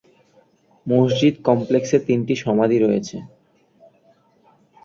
[0.87, 3.17] মসজিদ কমপ্লেক্সে তিনটি সমাধি রয়েছে।